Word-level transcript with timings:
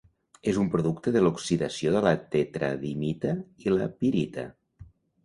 És 0.51 0.55
un 0.59 0.69
producte 0.75 1.11
de 1.15 1.21
l'oxidació 1.25 1.91
de 1.95 2.01
la 2.05 2.13
tetradimita 2.37 3.35
i 3.67 3.75
la 3.75 3.89
pirita. 4.01 4.47